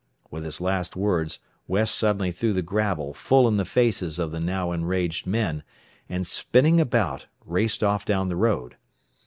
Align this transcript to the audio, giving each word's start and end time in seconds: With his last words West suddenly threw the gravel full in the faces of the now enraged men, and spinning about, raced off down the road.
With 0.31 0.45
his 0.45 0.59
last 0.59 0.95
words 0.95 1.37
West 1.67 1.93
suddenly 1.93 2.31
threw 2.31 2.53
the 2.53 2.63
gravel 2.63 3.13
full 3.13 3.47
in 3.47 3.57
the 3.57 3.65
faces 3.65 4.17
of 4.17 4.31
the 4.31 4.39
now 4.39 4.71
enraged 4.71 5.27
men, 5.27 5.61
and 6.09 6.25
spinning 6.25 6.81
about, 6.81 7.27
raced 7.45 7.83
off 7.83 8.03
down 8.03 8.27
the 8.27 8.35
road. 8.35 8.77